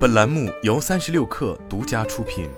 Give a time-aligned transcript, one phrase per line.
[0.00, 2.48] 本栏目由三十六氪独家出品。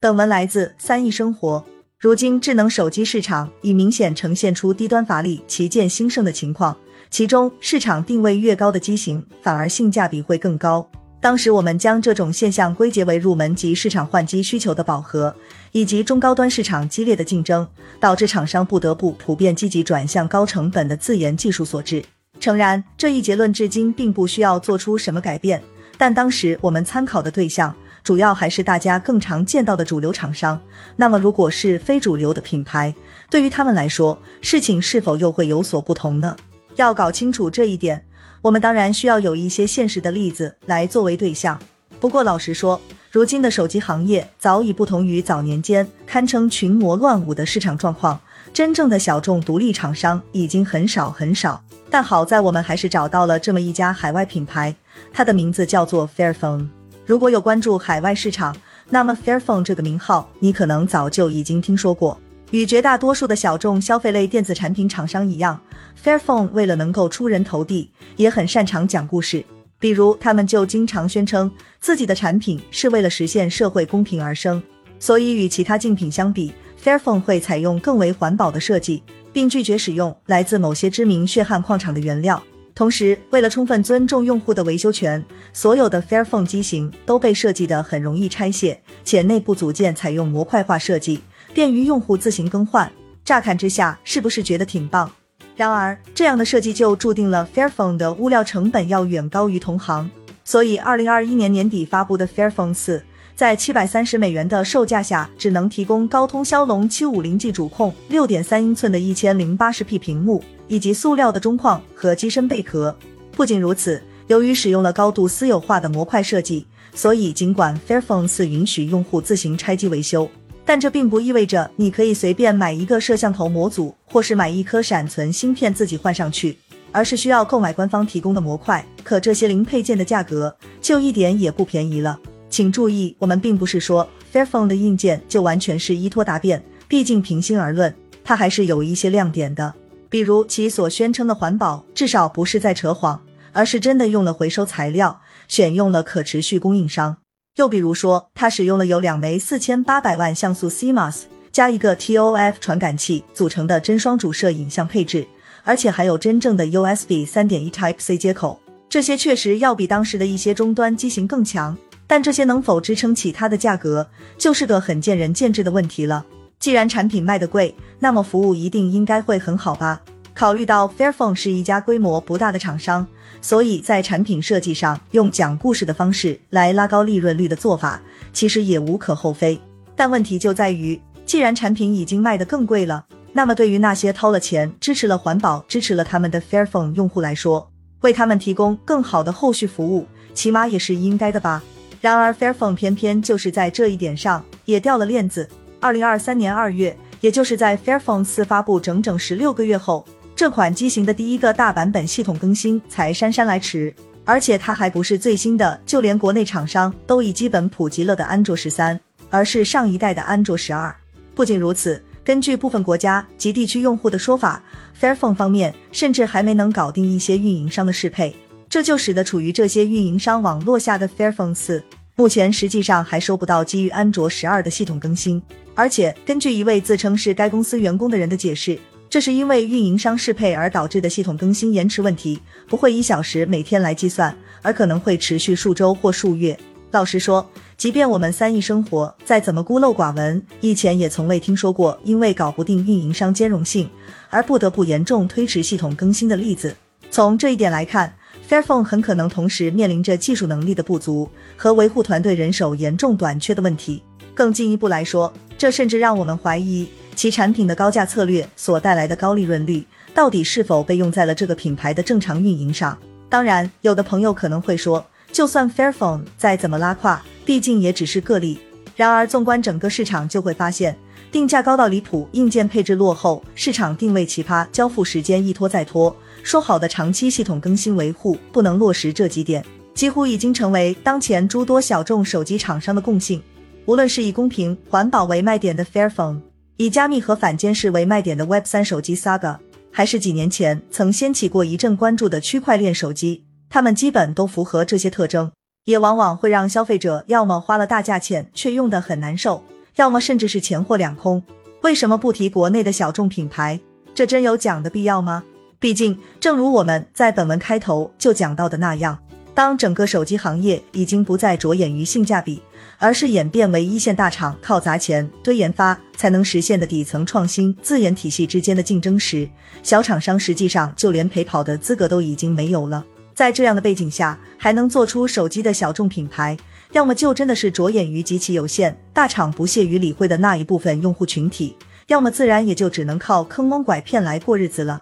[0.00, 1.62] 本文来自三亿生活。
[1.98, 6.74] 如今，智能手机市场已明显呈现出低端乏力、旗舰兴盛的情况，
[7.10, 10.90] 其中市场定位越高的机型，反而性价比会更高。
[11.20, 15.36] 当时我们将这种现象归结为入门级市场换机需求的饱和，
[15.72, 17.68] 以及中高端市场激烈的竞争，
[18.00, 22.02] 导致厂商不得不普遍积极转向高成本的自研技术所致。
[22.40, 25.62] 诚然，这一结论至今并不需要做出什么改变，
[25.96, 30.60] 但当时我们参考的对象主要还是大家更常见到的主流厂商。
[30.96, 32.94] 那么，如果是非主流的品牌，
[33.30, 36.36] 对于他们来说，事情是否又会有所不同呢？
[36.76, 38.04] 要搞清楚这一点。
[38.42, 41.58] 我们当然需要有一些现实的例子来作为对象。
[41.98, 42.78] 不过老实说，
[43.10, 48.20] 如今的手机行业早已不同于早年间堪称群魔乱舞的市场状况，
[48.54, 51.60] 真正的小众独立厂商已经很少很少。
[51.90, 54.72] 但好在我们还是找到了这么一家海外品牌，
[55.12, 56.68] 它的名字叫做 Fairphone。
[57.04, 58.54] 如果有关注海外市场，
[58.90, 62.16] 那么 Fairphone 这个名号你可能早就已经听说过。
[62.52, 65.60] 与绝大多数的小众消费类电子产品厂商一样
[66.00, 69.44] ，Fairphone 为了能够出人头地，也很擅长讲故事。
[69.80, 74.62] 比如，他们就经常宣称自己的产品是为了实现社会公平而生。
[75.00, 76.52] 所以，与其他竞品相比
[76.84, 82.42] ，Fairphone 会采用更为环保的设计，并拒绝使用来自某些知名血汗矿场的原料。
[82.74, 91.20] 同时，为了充分尊重用户的维修权，所有的 Fairphone 机型都被设计得很容易拆卸，且内部组件采用模块化设计。
[91.54, 92.90] 便于用户自行更换，
[93.24, 95.08] 乍看之下是不是觉得挺棒？
[95.54, 100.10] 然而，这样的设计就注定了 Fairphone 的物料成本要远高于同行。
[100.42, 103.04] 所以，二零二一年年底发布的 Fairphone 四，
[103.36, 112.96] 在七百三十美元的售价下，只能提供高通骁龙七五零 G 主控、六点三英寸的一千零八十 P 屏幕，以及塑料的中框和机身贝壳。
[113.32, 120.30] 不仅如此，由于使用了高度私有化的模块设计，所以尽管 Fairphone 四允许用户自行拆机维修。
[120.64, 126.56] 但这并不意味着你可以随便买一个摄像头模组，或是买一颗闪存芯片自己换上去，
[126.92, 128.86] 而是需要购买官方提供的模块。
[129.02, 132.18] 可这些零配件的价格就一点也不便宜了。
[132.54, 137.92] 请注意，我们并不是说 Fairphone 的硬件就完全是依托答辩，毕竟平心而论，
[138.22, 139.74] 它还是有一些亮点的。
[140.08, 143.20] 比如其所宣称的环保，至少不是在扯谎，
[143.50, 147.16] 而是真的用了回收材料，选用了可持续供应商。
[147.56, 155.26] 又比如说，它使用了由两枚四千八百万像素 CMOS 加一个 TOF 传感器组成的真双主摄影像配置，
[155.64, 158.60] 而且还有真正的 USB 三点一 Type C 接口。
[158.88, 161.76] 这些确实要比当时的一些终端机型更强，
[162.06, 166.24] 但这些能否支撑起它的价格，就是个很见仁见智的问题了。
[166.58, 170.00] 既然产品卖得贵，那么服务一定应该会很好吧？
[170.34, 173.06] 考虑到 Fairphone 是一家规模不大的厂商，
[173.40, 178.00] 所以在产品设计上用讲故事的方式来拉高利润率的做法，
[178.32, 179.60] 其实也无可厚非。
[179.94, 191.62] 但问题就在于，既然产品已经卖得更贵了，那么对于那些掏了钱支持了环保、支持了他们的 Fairphone 用户来说，为他们提供更好的后续服务，起码也是应该的吧。
[192.04, 195.48] 然而 Fairphone 偏偏就是在这一点上也掉了链子。
[195.80, 200.06] 二零二三年二月，也就是在 Fairphone 四发布整整十六个月后。
[200.36, 203.94] 这款机型的第一个大版本系统更新才姗姗来迟，
[204.26, 209.00] 而且它还不是最新的，就连国内厂商都已基本普及了的安卓十三，
[209.30, 210.94] 而是上一代的安卓十二。
[211.34, 214.62] 不仅如此，根据部分国家及地区用户的说法
[215.00, 218.36] ，Fairphone 方面甚至还没能搞定一些运营商的适配，
[218.74, 221.80] 这就使得处于这些运营商网络下的 Fairphone 四，
[222.16, 225.40] 目前实际上还收不到基于安卓十二的系统更新。
[225.76, 228.76] 而且根据一位自称是该公司员工的人的解释。
[229.08, 236.58] 这是因为运营商适配而导致的系统更新延迟问题，不会以小时每天来计算，而可能会持续数周或数月。
[236.90, 243.88] 老实说，即便我们三亿生活再怎么孤陋寡闻，以前也从未听说过因为搞不定运营商兼容性
[244.30, 246.74] 而不得不严重推迟系统更新的例子。
[247.08, 248.12] 从这一点来看
[248.48, 254.02] ，Fairphone 很可能同时面临着技术能力的不足和维护团队人手严重短缺的问题。
[254.34, 256.88] 更进一步来说，这甚至让我们怀疑。
[257.14, 262.98] 其产品的高价策略所带来的高利润率，到底是否被用在了这个品牌的正常运营上？
[263.28, 268.58] 当然，有的朋友可能会说，就算 Fairphone 再怎么拉胯，毕竟也只是个例。
[268.96, 270.96] 然而，纵观整个市场，就会发现，
[271.34, 276.14] 定价高到离谱，硬件配置落后，市场定位奇葩，交付时间一拖再拖，
[276.44, 279.64] 说好的长期系统更新维护不能落实，这几点
[279.94, 283.42] 几乎已经成为当前诸多小众手机厂商的共性。
[283.84, 286.38] 无论是以公平环保为卖点的 Fairphone。
[286.76, 289.58] 以加密和反监视为卖点的 Web 三手机 Saga，
[289.90, 295.50] 还是几年前曾掀起过一阵关注的区块链手机，它们基本都符合这些特征，
[295.86, 299.64] 也往往会让消费者要么花了大价钱却用得很难受，
[299.96, 301.42] 要么甚至是钱货两空。
[301.82, 303.78] 为什么不提国内的小众品牌？
[304.14, 305.44] 这真有讲的必要吗？
[305.78, 309.18] 毕竟，正如我们在本文开头就讲到的那样，
[309.52, 312.62] 当整个手机行业已经不再着眼于性价比，
[312.98, 319.46] 而是演变为一线大厂靠砸钱堆研发才能实现的底层创新自研体系之间的竞争时，
[319.82, 323.04] 小厂商实际上就连陪跑的资格都已经没有了。
[323.34, 326.56] 在这样的背景下，还能做出手机的小众品牌，
[326.94, 331.76] 要么就真的是着眼于极其有限、大厂不屑于理会的那一部分用户群体，
[332.06, 335.00] 要么自然也就只能靠坑蒙拐骗来过日子了。